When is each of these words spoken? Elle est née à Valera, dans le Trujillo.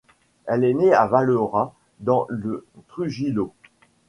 Elle 0.47 0.63
est 0.63 0.73
née 0.73 0.93
à 0.95 1.05
Valera, 1.05 1.75
dans 1.99 2.25
le 2.27 2.65
Trujillo. 2.87 3.53